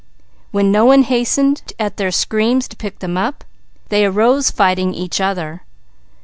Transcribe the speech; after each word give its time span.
When 0.49 0.71
no 0.71 0.83
one 0.85 1.03
hastened 1.03 1.73
at 1.77 1.97
their 1.97 2.09
screams 2.09 2.67
to 2.69 2.75
pick 2.75 2.97
them 2.97 3.17
up, 3.17 3.43
they 3.89 4.03
arose 4.03 4.49
fighting 4.49 4.95
each 4.95 5.21
other. 5.21 5.61